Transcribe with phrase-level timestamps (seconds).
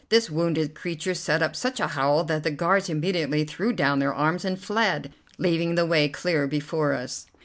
[0.09, 4.15] This wounded creature set up such a howl that the guards immediately threw down their
[4.15, 7.27] arms and fled, leaving the way clear before us.